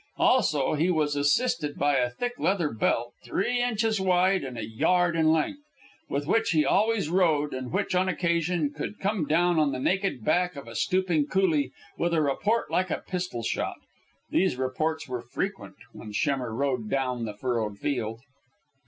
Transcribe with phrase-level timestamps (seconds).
[0.17, 5.15] Also, he was assisted by a thick leather belt, three inches wide and a yard
[5.15, 5.59] in length,
[6.09, 10.25] with which he always rode and which, on occasion, could come down on the naked
[10.25, 11.69] back of a stooping coolie
[11.99, 13.77] with a report like a pistol shot.
[14.31, 18.21] These reports were frequent when Schemmer rode down the furrowed field.